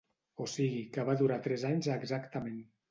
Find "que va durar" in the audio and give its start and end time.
0.95-1.39